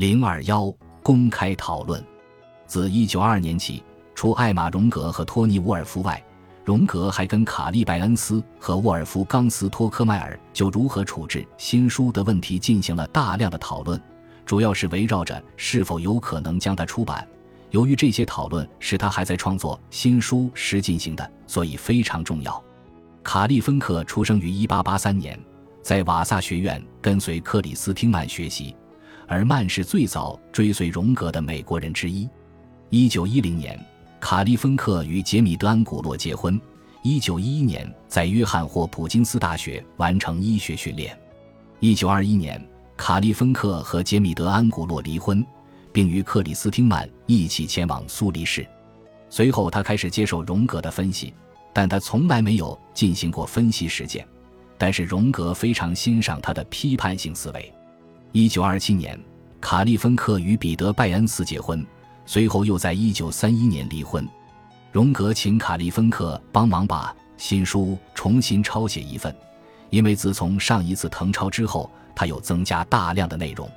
[0.00, 2.02] 零二幺公开讨论。
[2.66, 3.84] 自一九二二年起，
[4.14, 6.24] 除艾玛·荣格和托尼·沃尔夫外，
[6.64, 14.00] 荣格还跟卡利·拜恩斯和沃尔夫冈斯托克迈尔就如何处置新书的问题进行了大量的讨论，
[14.46, 17.28] 主要是围绕着是否有可能将它出版。
[17.68, 22.64] 由于这些讨论是他还在创作新书时进行的，所以非常重要。
[23.22, 25.38] 卡利芬克出生于一八八三年，
[25.82, 28.74] 在瓦萨学院跟随克里斯汀曼学习，
[29.30, 32.28] 而曼是最早追随荣格的美国人之一。
[32.88, 33.78] 一九一零年，
[34.18, 36.60] 卡利芬克与杰米德安古洛结婚。
[37.04, 41.16] 一九一一年，在约翰霍普金斯大学完成医学训练。
[41.78, 42.60] 一九二一年，
[42.96, 45.46] 卡利芬克和杰米德安古洛离婚。
[45.92, 48.64] 并与克里斯汀曼一起前往苏黎世。
[49.28, 51.34] 随后，他开始接受荣格的分析，
[51.72, 54.24] 但他从来没有进行过分析实践。
[54.78, 57.72] 但是，荣格非常欣赏他的批判性思维。
[58.32, 59.18] 一九二七年，
[59.60, 61.86] 卡利芬克与彼得·拜恩斯结婚，
[62.24, 64.26] 随后又在一九三一年离婚。
[64.90, 69.34] 荣格请卡利芬克帮忙把新书重新抄写一份，
[69.90, 73.70] 因为自从上一次誊抄之后，他又增加大量的内容。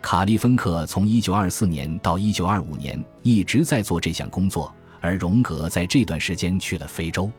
[0.00, 7.30] 卡利芬克从1924年到1925年一直在做这项工作，而荣格在这段时间去了非洲。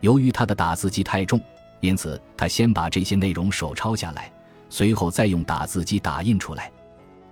[0.00, 1.40] 由于他的打字机太重，
[1.80, 4.30] 因此他先把这些内容手抄下来，
[4.68, 6.70] 随后再用打字机打印出来。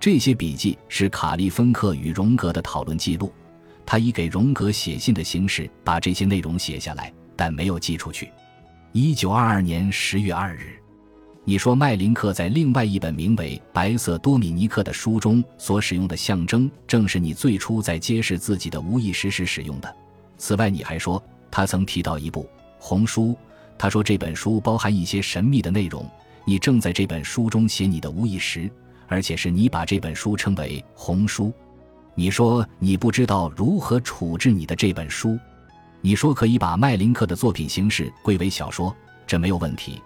[0.01, 3.31] 这些笔记是卡利芬克与荣格的讨论记录，
[3.85, 8.31] 他以给荣格写信的形式把这些内容写下来，但没有寄出去。
[8.93, 10.81] 1922年10月2日。
[11.43, 19.95] 你说麦林克在另外一本名为《白色多米尼克》的书中所使用的象征，正是你最初在揭示自己的无意识时使用的。
[20.35, 23.37] 此外，你还说他曾提到一部红书，
[23.77, 26.03] 他说这本书包含一些神秘的内容。
[26.43, 28.67] 你正在这本书中写你的无意识，
[29.11, 31.51] 而且是你把这本书称为红书。
[32.15, 35.37] 你说你不知道如何处置你的这本书。
[35.99, 38.95] 你说可以把麦林克的作品形式归为小说，
[39.27, 40.01] 这没有问题。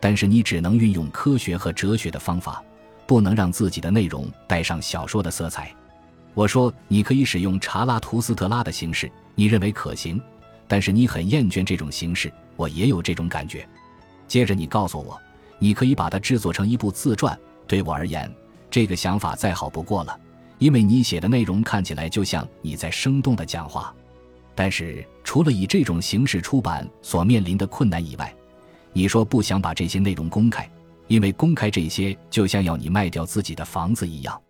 [0.00, 2.60] 但是你只能运用科学和哲学的方法，
[3.06, 5.72] 不能让自己的内容带上小说的色彩。
[6.34, 10.20] 我说你可以使用查拉图斯特拉的形式，你认为可行，
[10.66, 12.32] 但是你很厌倦这种形式。
[12.56, 13.64] 我也有这种感觉。
[14.26, 15.16] 接着你告诉我，
[15.60, 17.38] 你可以把它制作成一部自传。
[17.66, 18.34] 对我而言，
[18.70, 20.18] 这个想法再好不过了，
[20.58, 23.94] 因为你写的内容看起来就像你在生动的讲话。
[24.54, 28.34] 但是除了以这种形式出版所面临的困难以外，
[28.92, 30.68] 你说不想把这些内容公开，
[31.06, 34.40] 因为公开这些就像要你卖掉自己的房子一样。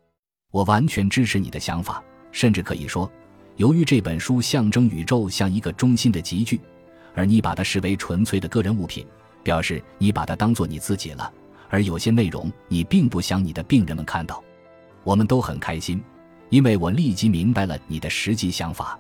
[0.51, 2.03] 我完全支持你的想法，
[2.33, 3.11] 甚至可以说，
[3.57, 6.59] 由于这本书象征宇宙像一个中心的集聚，
[7.15, 9.07] 而你把它视为纯粹的个人物品，
[9.43, 11.31] 表示你把它当做你自己了。
[11.69, 14.43] 而有些内容你并不想你的病人们看到。
[15.05, 16.03] 我们都很开心，
[16.51, 18.99] 因为我立即明白了你的实际想法。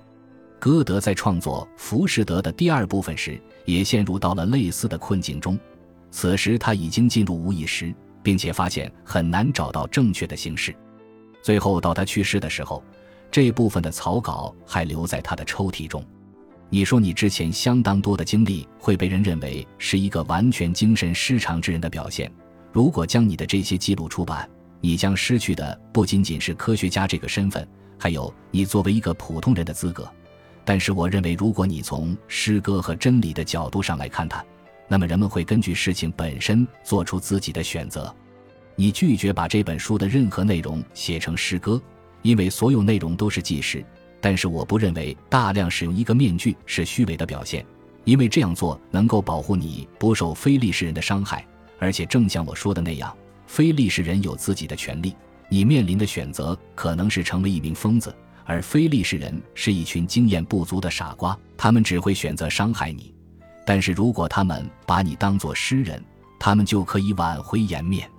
[0.58, 5.58] 歌德在创作《浮士德》的第二部分时，也陷入到了类似的困境中。
[6.10, 10.74] 此时他已经进入无意识，并且发现很难找到正确的形式。
[11.42, 12.82] 最后到他去世的时候，
[13.30, 16.04] 这部分的草稿还留在他的抽屉中。
[16.70, 22.30] 你说你之前相当多的经历会被人认为是一个完全精神失常之人的表现。
[22.72, 24.48] 如果将你的这些记录出版，
[24.80, 27.66] 你将失去的不仅仅是科学家这个身份，
[27.98, 30.08] 还有你作为一个普通人的资格。
[30.64, 34.44] 但是我认为，如果你从诗歌和真理的角度上来看它，
[34.86, 38.14] 那么人们会根据事情本身做出自己的选择。
[38.76, 41.80] 你拒绝把这本书的任何内容写成诗歌，
[42.22, 43.84] 因为所有内容都是纪实。
[44.20, 47.64] 但是我不认为大量使用一个面具是虚伪的表现，
[48.04, 51.46] 因为这样做能够保护你不受非利士人的伤害。
[51.78, 53.16] 而且正像我说的那样，
[53.46, 55.14] 非利士人有自己的权利。
[55.48, 58.14] 你面临的选择可能是成为一名疯子。
[58.44, 63.14] 而非利士人是一群经验不足的傻瓜，他们只会选择伤害你。
[63.66, 66.02] 但是如果他们把你当作诗人，
[66.38, 68.10] 他们就可以挽回颜面。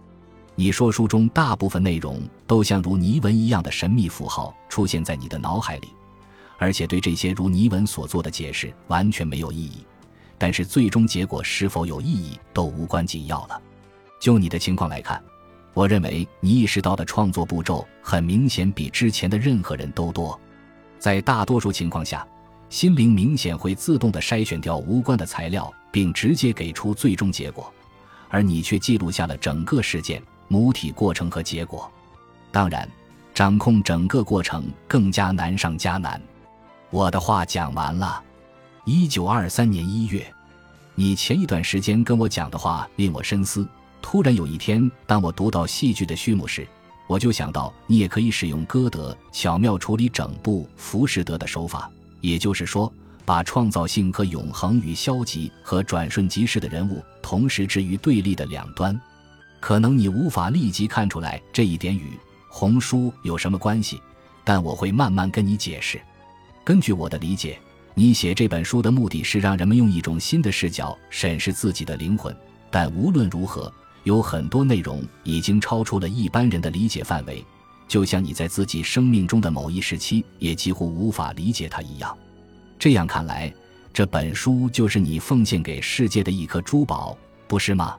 [0.54, 5.88] 你说书中大部分内容都像如泥文一样的神秘符号出现在你的脑海里，
[6.60, 9.84] 而且对这些如泥文所做的解释完全没有意义。
[10.40, 13.62] 但是最终结果是否有意义都无关紧要了。
[14.20, 15.22] 就你的情况来看。
[15.76, 20.38] 我认为你意识到的创作步骤很明显比之前的任何人都多。
[20.98, 22.28] 在大多数情况下，
[22.70, 27.72] 心灵明显会自动的筛选掉无关的材料，并直接给出最终结果，
[28.30, 31.90] 而你却记录下了整个事件、母体过程和结果。
[32.52, 32.90] 当然，
[33.34, 36.20] 掌控整个过程更加难上加难。
[36.90, 38.22] 我的话讲完了。
[38.92, 40.26] 一九二三年一月，
[40.96, 43.68] 你前一段时间跟我讲的话令我深思。
[44.02, 46.68] 突然有一天，当我读到戏剧的序幕时，
[47.06, 51.88] 我就想到，你也可以使用歌德巧妙处理整部《浮士德》的手法，
[52.20, 52.92] 也就是说，
[53.26, 59.00] 把创造性和永恒与消极和转瞬即逝的人物同时置于对立的两端。
[59.60, 62.18] 可能你无法立即看出来这一点与
[62.50, 64.02] 红书有什么关系，
[64.44, 66.02] 但我会慢慢跟你解释。
[66.64, 67.60] 根据我的理解，
[67.94, 72.36] 你写这本书的目的是让人们用一种新的视角审视自己的灵魂。
[72.70, 73.72] 但无论如何。
[74.06, 77.46] 有很多内容已经超出了一般人的理解范围，
[77.86, 82.18] 就像你在自己生命中的某一时期也几乎无法理解它一样。
[82.80, 83.54] 这样看来，
[83.94, 87.16] 这本书就是你奉献给世界的一颗珠宝，
[87.46, 87.98] 不是吗？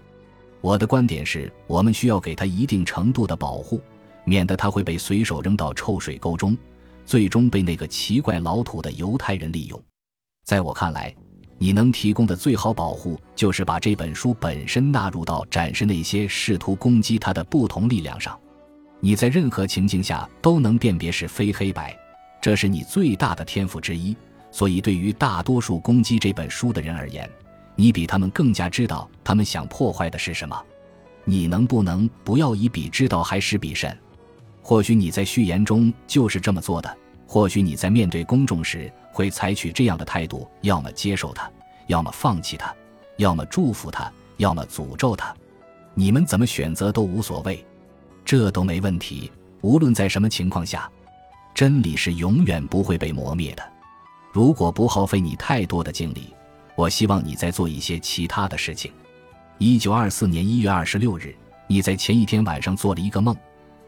[0.63, 3.81] 我的观点是，我们需要给它一定程度的保护，
[4.25, 6.57] 免得它会被随手扔到臭水沟中，
[7.11, 9.83] 最终被那个奇怪老土的犹太人利用。
[10.45, 11.13] 在我看来。
[11.63, 18.35] 你能提供的最好保护，就是把这本书本身纳入到展示那些试图攻击它的不同力量上。
[18.99, 21.95] 你在任何情境下都能辨别是非黑白，
[22.41, 24.17] 这是你最大的天赋之一。
[24.51, 27.29] 所以，对于大多数攻击这本书的人而言，
[27.77, 30.59] 你比他们更加知道他们想破坏的是什么。
[31.27, 33.95] 你能不能不要以彼之道还施彼身？
[34.71, 36.97] 或许你在序言中就是这么做的。
[37.27, 41.51] 或许你在面对公众时会采取这样的态度：要么接受他，
[41.89, 42.73] 要么放弃他，
[43.17, 45.35] 要么祝福他，要么诅咒他。
[45.93, 47.67] 你们怎么选择都无所谓，
[48.25, 49.33] 这都没问题。
[49.61, 50.89] 无论在什么情况下，
[51.53, 53.73] 真理是永远不会被磨灭的。
[54.31, 56.33] 如果不耗费你太多的精力，
[56.77, 58.93] 我希望你在做一些其他的事情。
[59.59, 61.35] 一九二四年一月二十六日，
[61.67, 63.37] 你在前一天晚上做了一个梦，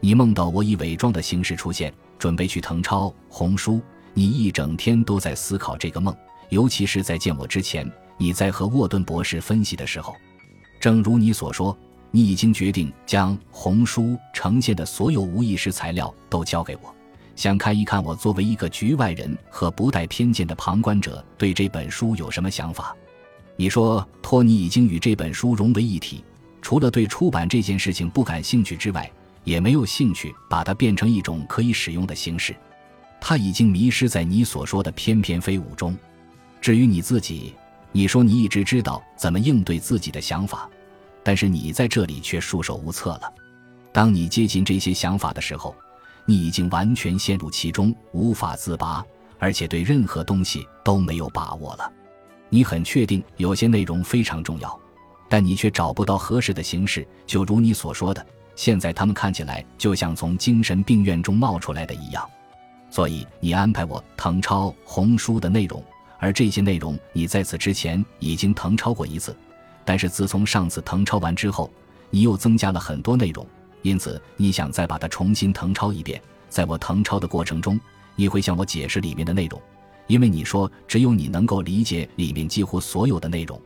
[0.05, 1.91] 你梦到我以伪装的形式出现。
[2.19, 3.75] 准备去誊抄《红书》，
[4.13, 6.13] 你一整天都在思考这个梦，
[6.49, 10.13] 尤其是在见我之前，你在和沃顿博士分析的时候。
[10.77, 11.77] 正如你所说，
[12.11, 14.03] 你已经决定将《红书》
[14.33, 16.93] 呈现的所有无意识材料都交给我，
[17.35, 22.93] 想看一看我作为一个局外人和不带偏见的旁观者对这本书有什么想法。
[23.55, 26.23] 你说托尼已经与这本书融为一体，
[26.61, 29.09] 除了对出版这件事情不感兴趣之外。
[29.43, 32.55] 也没有兴趣把它变成一种可以使用的形式，
[33.19, 35.95] 他已经迷失在你所说的翩翩飞舞中。
[36.61, 37.53] 至于你自己，
[37.91, 40.69] 你说你一直知道怎么应对自己的想法，
[41.23, 43.33] 但是你在这里却束手无策了。
[43.91, 45.75] 当你接近这些想法的时候，
[46.25, 49.05] 你已经完全陷入其中，无法自拔，
[49.39, 51.91] 而且对任何东西都没有把握了。
[52.49, 54.79] 你很确定有些内容非常重要，
[55.29, 58.25] 但你却找不到合适的形式，就如你所说的。
[58.55, 62.29] 现在他们看起来就像从精神病院中冒出来的一样，
[62.89, 65.83] 所以你安排我誊抄《红书》的内容，
[66.19, 69.35] 而这些内容你在此之前已经誊抄过一次，
[69.83, 71.71] 但是自从上次誊抄完之后，
[72.09, 73.45] 你又增加了很多内容，
[73.81, 76.21] 因此你想再把它重新誊抄一遍。
[76.47, 77.79] 在我誊抄的过程中，
[78.15, 79.59] 你会向我解释里面的内容，
[80.05, 83.59] 因为你说只有你能够理解里面几乎所有的内容。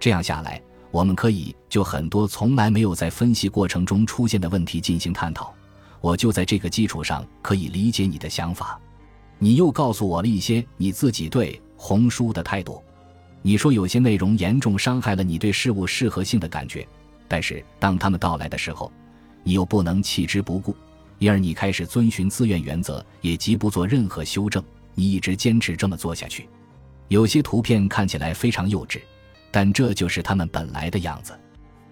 [0.00, 0.60] 这样下来。
[0.96, 5.52] 我们可以就很多从来没有在分析过程中出现的问题进行探讨，
[6.00, 8.80] 我就在这个基础上可以理解你的想法。
[9.38, 12.82] 你又告诉我了一些你自己对红书的态度。
[13.42, 16.88] 你说有些内容严重伤害了你对事物适合性的感觉，
[17.28, 18.90] 但是当他们到来的时候，
[19.44, 20.74] 你又不能弃之不顾，
[21.18, 24.64] 因而你开始遵循自愿原则，也极不做任何修正。
[24.94, 26.48] 你一直坚持这么做下去。
[27.08, 28.98] 有些图片看起来非常幼稚。
[29.50, 31.38] 但这就是他们本来的样子，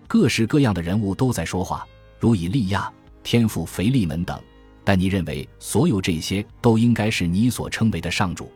[0.06, 1.86] 各式各样的人物都在说话，
[2.18, 2.92] 如以利亚、
[3.22, 4.38] 天父腓利门等。
[4.84, 8.52] 但你认为所有这些都应该是你所称为的上主？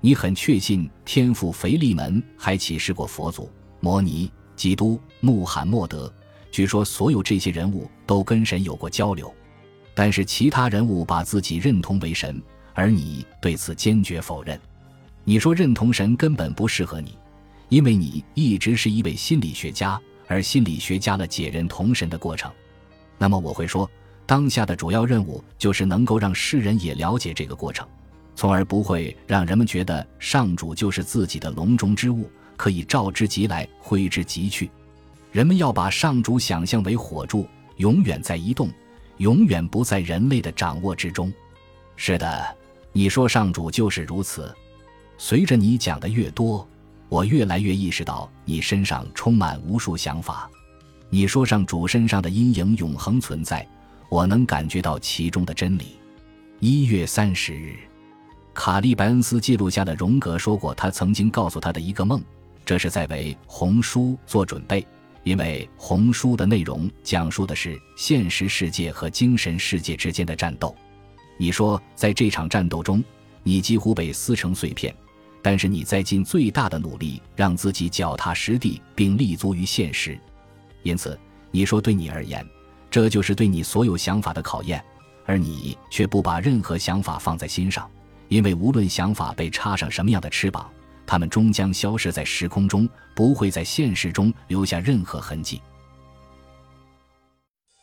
[0.00, 6.12] 你很确信天父腓利门还启示过佛祖、摩尼、基督、穆罕默德？
[6.50, 9.32] 据说所有这些人物都跟神有过交流，
[9.94, 12.42] 但是其他人物把自己认同为神，
[12.74, 14.60] 而你对此坚决否认。
[15.22, 17.16] 你说认同神根本不适合你。
[17.70, 22.50] 因为你一直是一位心理学家，而心理学家了解人同神的过程，
[23.16, 23.88] 那么我会说，
[24.26, 27.86] 当下的主要任务就是能够让世人也了解这个过程，
[28.34, 34.68] 从而不会让人们觉得上主就是自己的笼中之物，可以召之即来，挥之即去。
[35.30, 37.46] 人们要把上主想象为火柱，
[37.76, 38.68] 永远在移动，
[39.18, 41.32] 永远不在人类的掌握之中。
[41.94, 42.56] 是的，
[42.92, 44.52] 你说上主就是如此。
[45.18, 46.66] 随着你讲的越多。
[47.10, 50.48] 我越来越意识到，你身上充满无数想法。
[51.10, 53.66] 你说上主身上的阴影永恒存在，
[54.08, 55.96] 我能感觉到其中的真理。
[56.60, 57.74] 一月三十日，
[58.54, 62.22] 卡利白恩斯记录下了荣格说过他曾经告诉他的一个梦，
[62.64, 64.86] 这是在为红书做准备，
[65.24, 70.76] 因为红书的内容讲述的是现实世界和精神世界之间的战斗。
[71.36, 73.02] 你说，在这场战斗中，
[73.42, 74.94] 你几乎被撕成碎片，
[75.42, 80.18] 但是你在尽最大的努力让自己脚踏实地，并立足于现实。
[80.82, 81.18] 因此，
[81.50, 82.46] 你说对你而言，
[82.90, 84.84] 这就是对你所有想法的考验，
[85.24, 87.88] 而你却不把任何想法放在心上，
[88.28, 90.70] 因为无论想法被插上什么样的翅膀。
[91.06, 95.60] 它们终将消失在时空中，不会在现实中留下任何痕迹。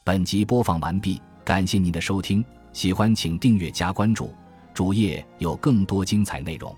[0.05, 4.33] 本集播放完毕，感谢您的收听，喜欢请订阅加关注，
[4.73, 6.73] 主页有更多精彩内容。